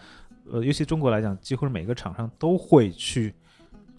[0.51, 3.33] 呃，尤其中国来讲，几乎是每个厂商都会去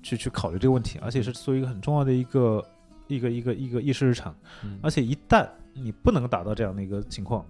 [0.03, 2.65] 去去考虑这个问题，而且是作为一个很重要的一个
[3.09, 4.35] 一个一个一个议事日常。
[4.83, 7.45] 而且一旦你不能达到这样的一个情况，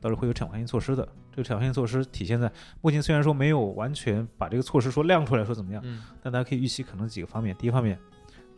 [0.00, 1.06] 到时候会有惩罚性措施的。
[1.34, 2.50] 这个惩罚性措施体现在
[2.82, 5.82] 目前虽然说没有完全把这个措施说亮出来说怎么样，
[6.22, 7.56] 但大家可以预期可能几个方面。
[7.58, 7.98] 第一方面。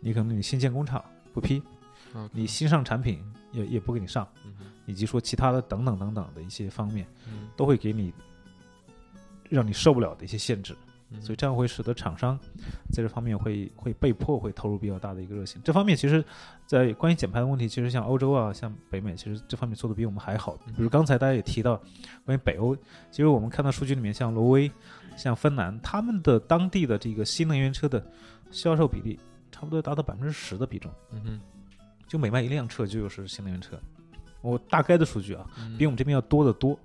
[0.05, 1.63] 你可能你新建工厂不批，
[2.31, 4.29] 你新上产品也也不给你上，
[4.85, 7.07] 以及说其他的等等等等的一些方面，
[7.57, 8.13] 都会给你
[9.49, 10.77] 让你受不了的一些限制，
[11.23, 12.39] 所以这样会使得厂商
[12.93, 15.59] 在这方面会会被迫会投入比较大的一个热情。
[15.65, 16.23] 这方面其实，
[16.67, 20.55] 在关于减排的问题，其实像欧洲啊，像北美，其实这方面做的比我们还好。
[20.77, 21.81] 比如刚才大家也提到
[22.27, 22.77] 关于北欧，
[23.11, 24.71] 其实我们看到数据里面，像挪威、
[25.17, 28.07] 像芬兰，他们的当地的这个新能源车的
[28.51, 29.19] 销售比例。
[29.55, 31.41] 差不多达到百分之十的比重，嗯哼，
[32.09, 33.79] 就每卖一辆车就是新能源车。
[34.41, 35.47] 我大概的数据啊，
[35.79, 36.77] 比我们这边要多得多。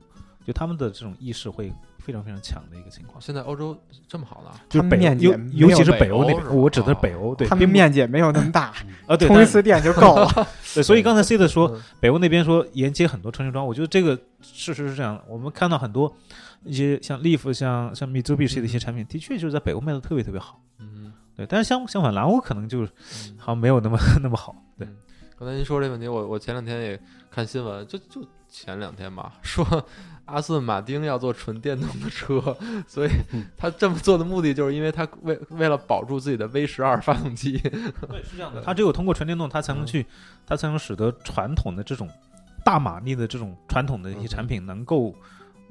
[0.45, 3.19] 就他们的这种意识会非常非常强的一个情况。
[3.21, 3.77] 现在欧洲
[4.07, 4.61] 这么好了？
[4.69, 8.73] 就北尤尤其是北欧那边，我指的是北欧，对，他们面积也没有那么大
[9.05, 10.47] 啊，对，充一次电就够了。
[10.73, 15.23] 对，所以刚才 C 的说，北欧那边说沿街很多充电桩，我觉得这个事实是这样的。
[15.27, 16.15] 我们看到很多
[16.63, 20.61] 一些像 Leaf、像像 Mitsubishi 的一些产品，的确就是在北欧卖的特别特别好。
[21.39, 22.81] 对，但是相相反，蓝欧可能就
[23.37, 24.53] 好像没有那么 那么好。
[24.77, 24.85] 对，
[25.37, 29.65] 刚才您说这问题，我我前两天也看新闻，就就前两天吧， 说
[30.25, 33.09] 阿斯顿马丁要做纯电动的车，所以
[33.55, 37.57] 他这么做的目的就是因为他为为了保住自己的 V 十二发动机。
[37.57, 37.71] 对，
[38.21, 40.05] 是这样的，他只有通过纯电动，他才能去，
[40.45, 42.09] 他才能使得传统的这种
[42.65, 45.15] 大马力的这种传统的一些产品能够。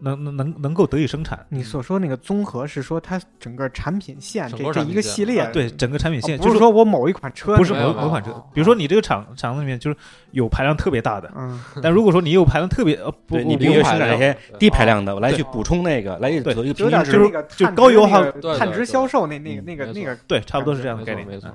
[0.01, 1.45] 能能能能够得以生产。
[1.49, 8.33] 你所说那个综合是说它整个产品线这这一个系列，对整个产品线，不是说我某一款车，不是某某款车。
[8.53, 9.97] 比如说你这个厂厂子里面就是
[10.31, 18.23] 有排量特别大的，嗯， 但如果说你有排量特别呃不，你比如生产一些低排量的，我来去补充那个，来去做一个有点就是就高油耗
[18.57, 21.51] 碳值销售那那个那个那个，对，差不多是这样的概念，没错，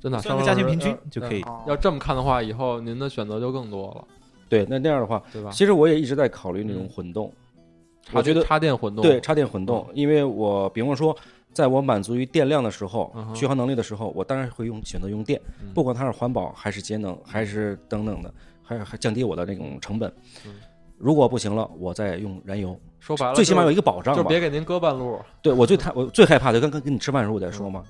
[0.00, 1.44] 真的，算个价钱平均就可以。
[1.66, 4.04] 要这么看的话，以后您的选择就更多了。
[4.48, 5.50] 对，那那样的话，对吧？
[5.50, 7.30] 其实我也一直在考虑那种混动。
[8.12, 11.16] 我觉得插电混动对插电混动，因为我比方说，
[11.52, 15.40] 在我满足于电量的时候，续航能力的时候，我当然会用选择用电，
[15.74, 20.12] 不管它是环保还是节能还是等等的，还还降低我的那种成本。
[20.98, 22.78] 如果不行了，我再用燃油。
[23.00, 25.18] 说白了，最起码有一个保障吧，就别给您搁半路。
[25.40, 27.82] 对我最害我最害怕的，刚刚跟你吃饭的时候我在说嘛，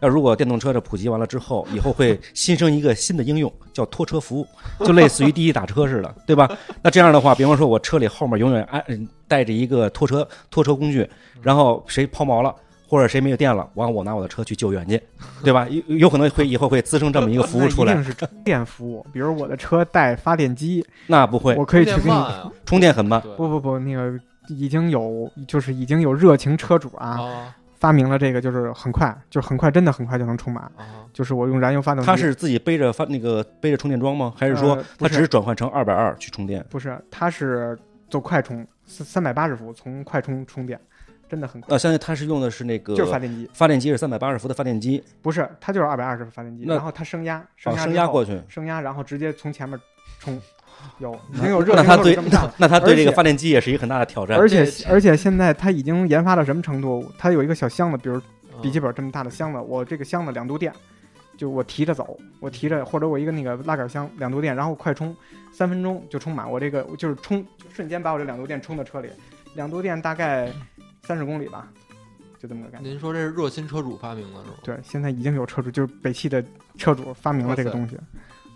[0.00, 4.46] 要如果电动车这普及完了之后，以后会新生一个新的应用，叫拖车服务，
[4.84, 6.50] 就类似于滴滴打车似的，对吧？
[6.82, 11.08] 那这样的话，比方说我车里后面永远安带着一个拖车拖车工具，
[11.40, 12.52] 然后谁抛锚了
[12.86, 15.00] 或者谁没有电了，完我拿我的车去救援去，
[15.42, 15.66] 对吧？
[15.68, 19.06] 有有可能会以后会滋生这么一个服务出来，一定是充电服务。
[19.12, 22.16] 比如我的车带发电机，那不会，我可以去给你
[22.64, 23.20] 充电很慢。
[23.36, 24.18] 不不不，那个。
[24.48, 30.70] 已经有，就是已经有热情车主啊，发明了这个，就是很快，就是很快，真的很快就能充满。
[31.12, 34.32] 就是我用燃油发动机，他是自己背着发那个背着充电桩吗？
[34.36, 36.64] 还是说他只是转换成二百二去充电？
[36.70, 37.76] 不是，他是
[38.08, 40.80] 做快充，三三百八十伏从快充充电，
[41.28, 41.68] 真的很快。
[41.70, 49.78] 呃，现在它是用的是那个就是发电机，发电机是三百八十伏的发电机，不是，它就是二百二十伏发电机，然后它升压，升压过去，升压，然后直接从前面
[50.18, 50.40] 冲。
[50.98, 52.16] 有已经有热，那他对
[52.58, 54.38] 那他对这个发电机也是一个很大的挑战。
[54.38, 57.10] 而且而且现在他已经研发到什么程度？
[57.18, 58.20] 他有一个小箱子，比如
[58.62, 60.70] 笔记本这么大的箱子，我这个箱子两度电，
[61.36, 65.16] 就我提着走，我提着或者我一个那个拉杆箱两度电，然后快充
[65.50, 66.48] 三分钟就充满。
[66.48, 69.08] 我这个就是充瞬间把我这两度电充到车里，
[69.54, 70.52] 两度电大概
[71.06, 71.68] 三十公里吧，
[72.38, 72.90] 就这么个感觉。
[72.90, 74.56] 您说这是热心车主发明的是吗？
[74.62, 76.44] 对，现在已经有车主，就是北汽的
[76.76, 77.96] 车主发明了这个东西。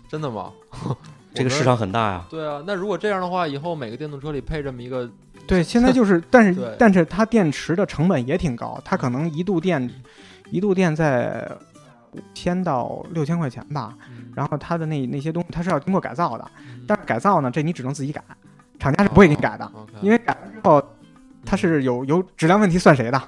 [0.09, 0.51] 真的吗？
[1.33, 2.25] 这个市场很大呀。
[2.29, 5.09] 对啊，那如果这样的话，以后每个电动车里配这么一个，
[5.47, 9.89] 对，现在就是，但是 但是它电池的成本也挺高，它可能一度电
[10.49, 11.49] 一度电在
[12.11, 13.95] 五千到六千块钱吧。
[14.35, 16.45] 然后它的那那些东西，它是要经过改造的，
[16.85, 18.21] 但是改造呢，这你只能自己改，
[18.77, 20.83] 厂家是不会给你改的，因为改完之后
[21.45, 23.21] 它是有有质量问题，算谁的？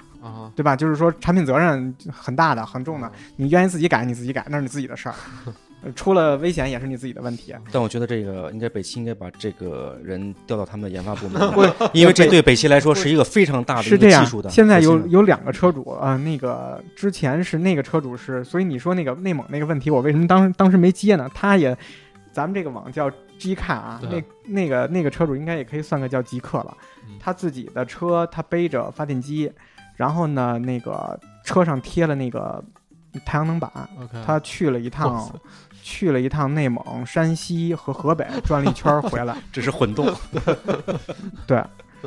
[0.55, 0.75] 对吧？
[0.75, 5.15] 就是说产品责任很大的、很重的，你愿意自己改你自己改，那是你自己的事儿。
[5.97, 7.53] 出了危险也是你自己的问题。
[7.69, 11.41] 但我觉得这个应该北汽应该把这个人调到他们的研发部门，
[11.91, 14.49] 因为这对北汽来说是一个非常大的是这样技术的。
[14.49, 21.29] 现在有有两个车主啊，那个之前是那个车主是，所以你说那个内蒙那个问题，我为什么当当时没接呢？
[21.35, 21.77] 他也，
[22.31, 23.11] 咱们这个网叫
[23.43, 26.77] G 看啊，那那个那个车主应该也可以算个叫极客了。
[27.19, 29.51] 他自己的车他背着发电机，
[29.95, 32.63] 然后呢那个车上贴了那个
[33.25, 33.69] 太阳能板，
[34.25, 35.29] 他去了一趟。
[35.85, 40.09] 去了一趟内蒙、山西和河北，转了一圈回来， 这是混动。
[41.45, 41.61] 对，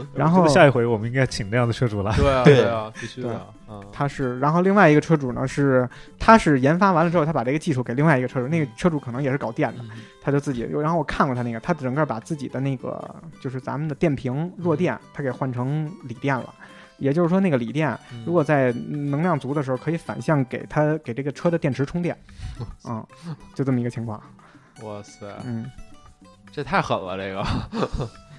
[0.14, 2.14] 然后下一回我们应该请这样的车主来。
[2.16, 3.46] 对啊，对啊，必须的。
[3.92, 9.84] 他是，然后另外一个车主呢是，他是研发完了之后，他把这个技术给另外一个车主，那个车主可能也是搞电的，
[10.22, 13.02] 他就自己，然后我看过他那个，他整个把自己的那个
[13.40, 16.54] 就是咱们的电瓶弱电，他给换成锂电了。
[16.98, 22.16] 也就是说，那个锂电如果在能量足的时候，可以反向给它给这个车的电池充电，
[22.88, 23.04] 嗯，
[23.54, 24.18] 就这么一个情况。
[24.82, 25.70] 哇塞，嗯，
[26.50, 27.44] 这太狠了，这个。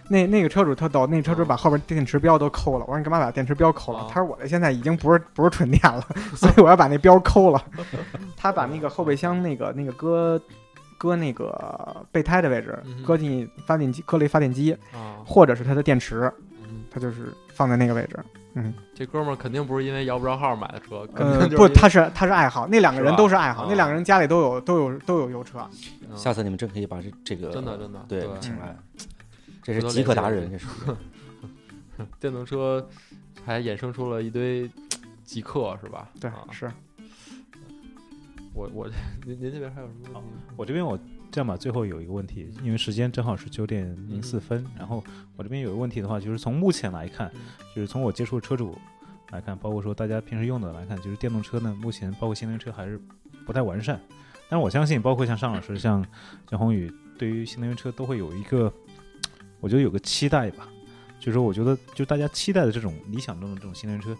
[0.09, 2.85] 那那个车主特逗，那车主把后边电池标都抠了。
[2.87, 4.07] 我说你干嘛把电池标抠了？
[4.09, 6.01] 他说我这现在已经不是不是纯电了，
[6.35, 7.63] 所以我要把那标抠了。
[8.35, 10.41] 他把那个后备箱那个那个搁
[10.97, 14.75] 搁那个备胎的位置，搁进发电机，搁了一发电机，
[15.25, 16.31] 或者是他的电池，
[16.89, 18.17] 他就是放在那个位置。
[18.59, 25.59] 嗯，这哥们儿肯定不是因为摇不着号买的车，呃，不，他是他是爱好，那两个人都是爱好，那两个人家里都有都有都有油车。
[26.15, 28.75] 下次你们真可以把这这个真的真的对请来，
[29.73, 30.67] 这是极客达人，这是。
[32.19, 32.87] 电动车
[33.43, 34.69] 还衍生出了一堆
[35.23, 36.09] 极客，是吧？
[36.19, 36.71] 对，是。
[38.53, 38.89] 我我
[39.25, 40.23] 您您这边还有什么？
[40.55, 40.97] 我这边我。
[41.29, 45.03] 这样吧，最后有一个问题，因为时间正好是九点零四分，然后
[45.35, 47.29] 我这边有个问题的话，就是从目前来看，
[47.75, 48.77] 就是从我接触车主
[49.31, 52.99] 来看，包括说大家平时用的来看，就是电动车呢，目前包括新能源车还是
[53.45, 53.99] 不太完善。
[54.47, 56.03] 但我相信，包括像尚老师、像
[56.49, 58.73] 像宏宇，对于新能源车都会有一个，
[59.59, 60.67] 我觉得有个期待吧。
[61.19, 64.15] 就是说，我觉得就大家期待的这种理想中的这种新能源车，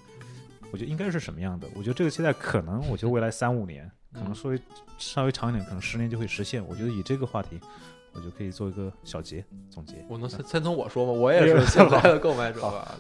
[0.71, 1.67] 我觉得应该是什么样的？
[1.75, 3.89] 我觉得这个期待可能，我觉得未来三五年。
[4.13, 4.59] 可能稍微
[4.97, 6.65] 稍微长一点，可能十年就会实现。
[6.65, 7.59] 我觉得以这个话题，
[8.13, 10.03] 我就可以做一个小结总结。
[10.09, 11.11] 我能先先从我说吗？
[11.11, 12.97] 我也是现在的购买者吧。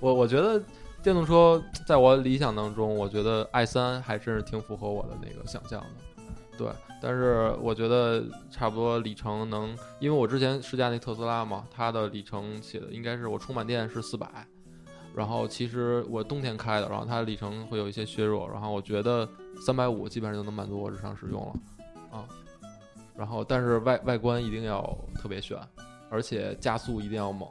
[0.00, 0.58] 我我觉得
[1.02, 6.15] 电动车在我理想当中，我觉得 i 三还真是挺符合我的那个想象的。
[6.56, 6.68] 对，
[7.00, 14.28] 但是我觉得差不多里程能，因为我之前试驾那特斯拉嘛，它的里程写的应该是我充满电是四百。
[15.14, 19.26] 然后其实我冬天开的，然后它的里程会有一些削弱，然后我觉得
[19.64, 21.54] 三百五基本上就能满足我日常使用了，
[22.18, 22.28] 啊，
[23.16, 24.82] 然后但是外外观一定要
[25.14, 25.58] 特别炫，
[26.10, 27.48] 而且加速一定要猛，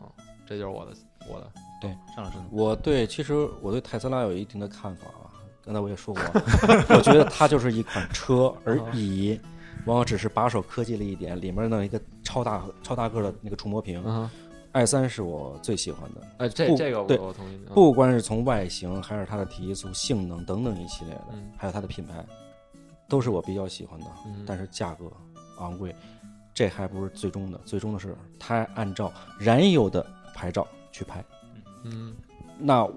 [0.00, 0.08] 啊，
[0.46, 0.92] 这就是我的
[1.28, 1.52] 我的
[1.82, 5.28] 对张老师，我对其实我对特斯拉有一定的看法啊，
[5.70, 6.22] 刚才我也说过，
[6.96, 9.38] 我觉得它就是一款车而已，
[9.86, 14.02] 往往只是把手科技了一点，里面的一个超大超大个的那个触摸屏。
[14.72, 17.60] i 三是我最喜欢的，哎，这这个我同意。
[17.72, 22.24] 不管是从外形，还是它的提速、性能等等一系列的，还有它的品牌，
[23.08, 24.06] 都是我比较喜欢的。
[24.44, 25.04] 但是价格
[25.58, 25.94] 昂贵，
[26.52, 30.04] 这还不是最终的，最终的是它按照燃油的
[30.34, 31.24] 牌照去拍。
[31.84, 32.14] 嗯，
[32.58, 32.88] 那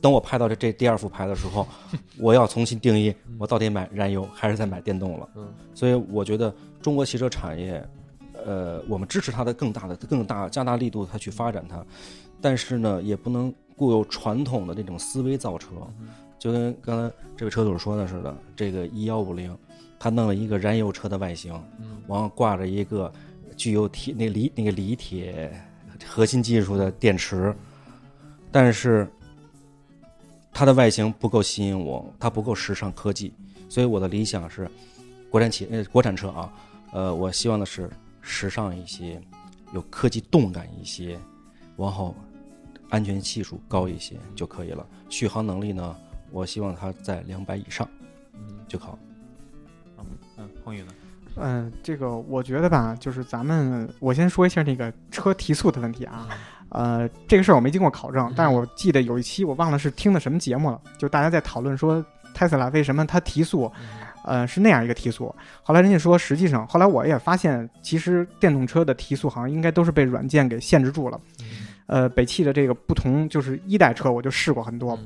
[0.00, 1.66] 等我拍到这这第二副牌的时候，
[2.18, 5.28] 我要重新定义，我到底买燃油还是在买电动了。
[5.36, 7.86] 嗯，所以我觉得中国汽车产业。
[8.46, 11.84] 呃，我们支持它的更大的、更大加大力度，它去发展它，
[12.40, 15.70] 但是呢，也不能固有传统的那种思维造车，
[16.38, 19.54] 就跟刚才这位车主说的似的，这个 E 幺五零，
[19.98, 21.52] 他弄了一个燃油车的外形，
[22.06, 23.12] 完了挂着一个
[23.56, 25.52] 具有铁那锂那个锂铁
[26.06, 27.52] 核心技术的电池，
[28.52, 29.06] 但是
[30.58, 33.32] 它的外形不够吸引我，它不够时尚科技，
[33.68, 34.68] 所以我的理想是
[35.30, 36.52] 国产企呃国产车啊，
[36.90, 37.88] 呃，我希望的是。
[38.20, 39.18] 时尚一些，
[39.72, 41.18] 有科技动感一些，
[41.78, 42.14] 然后
[42.90, 44.86] 安全系数高一些就可以了。
[45.08, 45.96] 续航能力呢，
[46.30, 47.88] 我希望它在两百以上，
[48.34, 48.98] 嗯，就好。
[49.98, 50.04] 嗯
[50.36, 50.92] 嗯，宏宇呢？
[51.36, 56.28] 嗯，这个我觉得吧，就是咱们我先说一下那个车提速的问题啊。
[56.70, 62.04] 呃，这个事儿我没经过考证，但是我记得有一期我忘了是听的什么节目了，就大家在讨论说
[62.34, 63.70] 特斯拉为什么它提速。
[64.24, 65.34] 呃，是那样一个提速。
[65.62, 71.18] 后来人家说，实际上，后来我也发现，其实电动车的提速好像应该都是被软件给限制住了。
[71.86, 74.98] 呃，北汽的这个不同，就是一代车我就试过很多，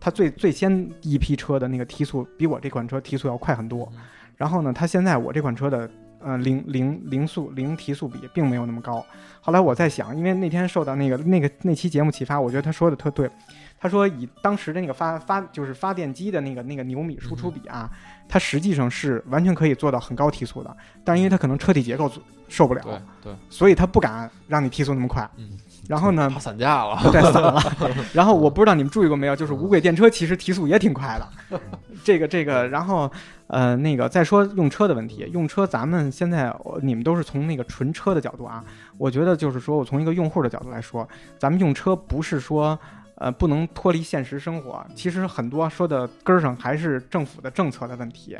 [0.00, 3.88] 它最最先一批车的那个提速比我这款车提速要快很多。
[4.36, 5.88] 然后呢，它现在我这款车的
[6.24, 9.04] 呃零零零速零提速比并没有那么高。
[9.40, 13.30] 后来我在想，因为那天受到那个那个那期节目启发，我觉得他说的特对。
[13.78, 17.90] 他说以当时的那个发发就是发电机的那个那个牛米输出比啊，
[18.26, 22.10] 它实际上是完全可以做到很高提速的，但是因为它可能车体结构
[22.48, 22.82] 受不了，
[23.22, 25.28] 对，所以它不敢让你提速那么快。
[25.36, 25.50] 嗯。
[25.86, 26.30] 然后呢？
[26.30, 27.62] 怕散架了， 对，散了。
[28.14, 31.60] 然后我不知道你们注意过没有，就是无轨电车其实提速也挺快的。
[32.02, 33.10] 这个这个，然后
[33.46, 38.64] 呃，那个再说用车的问题，用车咱们现在你们都是从那个纯车的角度啊，
[38.98, 42.78] 我觉得就是说我从一个用户的角度来说，咱们用车不是说
[43.16, 48.36] 呃不能脱离现实生活，其实很多说的根儿上还是政府的政策的问题，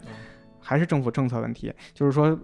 [0.61, 2.39] 还是政府政策问题，就是说。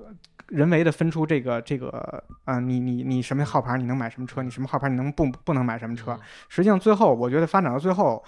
[0.49, 4.43] 人为的分出这个这个，嗯，你你你什么号牌你能买什么车？
[4.43, 6.19] 你什么号牌你能不不能买什么车？
[6.49, 8.21] 实际上最后我觉得发展到最后，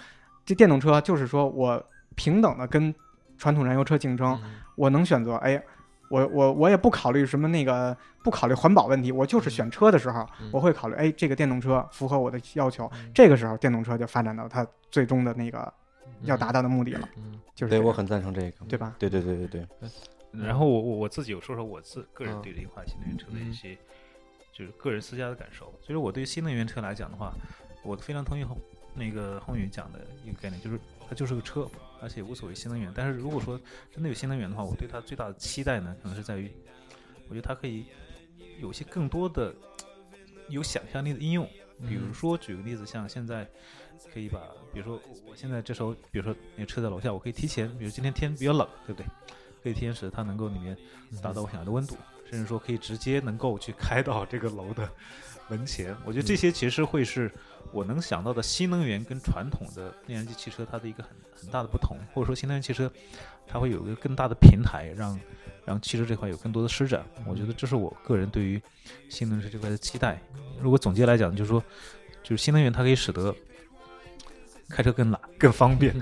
[0.45, 2.95] 这电动车就是说我平等的跟
[3.43, 4.41] 传统燃油车竞争，
[4.75, 5.61] 我能选择，哎，
[6.09, 15.73] 我我我也不考虑什么那个不考虑环保问题，我就是选车的时候我会考虑，哎，这个电动车符合我的要求，这个时候电动车就发展到它最终的那个
[16.21, 17.09] 要达到的目的了，
[17.53, 18.95] 就是对我很赞成这个，对吧？
[18.97, 19.67] 对对对对对。
[20.31, 23.77] 然后我我我自己有说说我自个人对这一款新能源车的一些，
[24.53, 25.71] 就是个人私家的感受。
[25.81, 27.33] 其实我对新能源车来讲的话，
[27.83, 28.45] 我非常同意
[28.95, 30.79] 那个宏宇讲的一个概念，就是
[31.09, 31.67] 它就是个车，
[32.03, 32.91] 而且无所谓新能源。
[32.93, 33.59] 但是如果说
[33.91, 36.51] 真的有新能源的话，我对它最大的期待呢，可能是在于，
[37.29, 37.85] 我觉得它可以
[38.59, 39.55] 有一些更多的
[40.49, 41.47] 有想象力的应用。
[41.87, 43.49] 比如说举个例子，像现在
[44.13, 44.39] 可以把，
[44.71, 49.07] 比如说我现在这时候，比如说那个车在楼下，我可以提前，比如今天天比较冷，对不对？
[49.63, 50.77] 可以提前使，它能够里面
[51.21, 51.97] 达到我想要的温度，
[52.29, 54.89] 甚至说可以直接能够去开到这个楼的
[55.57, 55.95] 门前。
[56.05, 57.31] 我觉得这些其实会是
[57.71, 62.91] 我能想到的新能源跟传统的内燃机汽车它的一个很很大的不同，或者说新能源汽车
[63.47, 65.19] 它会有一个更大的平台，让
[65.65, 67.05] 让汽车这块有更多的施展。
[67.25, 68.61] 我觉得这是我个人对于
[69.09, 70.21] 新能源这块的期待。
[70.59, 71.63] 如果总结来讲，就是说，
[72.23, 73.33] 就是新能源它可以使得
[74.69, 75.93] 开车更懒、更方便，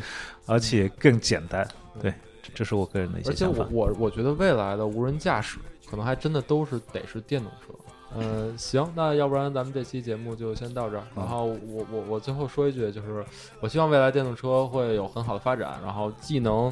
[0.45, 1.67] 而且更简单。
[1.99, 2.13] 对。
[2.53, 3.63] 这是我个人的一些想法。
[3.63, 5.57] 而且我我我觉得未来的无人驾驶
[5.89, 7.73] 可能还真的都是得是电动车。
[8.17, 11.03] 嗯，行，那要不然咱们这期节目就先到这儿。
[11.15, 13.23] 然后我我我最后说一句，就是
[13.61, 16.71] 我希望未来电动车会有很好的发展，然后既能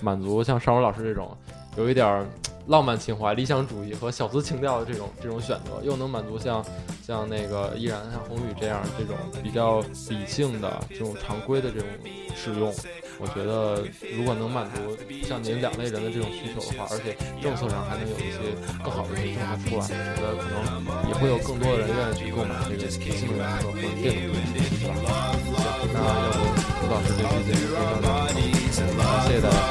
[0.00, 1.36] 满足像尚文老师这种
[1.76, 2.26] 有一点
[2.66, 6.64] 浪漫情怀、理想主义和小资情调的这种这种选择，又能满足像
[7.02, 11.88] 像那个依然像宏宇这样这种比较理性的这种常规的这种
[12.34, 12.74] 使用。
[13.20, 13.84] 我觉得，
[14.16, 14.96] 如果能满足
[15.28, 17.12] 像您两类人的这种需求的话，而且
[17.42, 19.92] 政策上还能有一些更好的一些政策出来，我觉
[20.24, 20.64] 得可能
[21.04, 25.36] 也会有更多的人愿意去购买这个新能源车或者电动车，是吧？
[25.36, 26.48] 行那要不
[26.80, 29.68] 胡老师这期节目就到这里，谢谢大家，谢谢大家，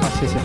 [0.00, 0.40] 好，谢谢。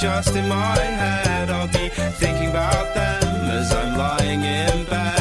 [0.00, 1.50] Just in my head.
[1.50, 5.17] I'll be thinking about them as I'm lying in bed.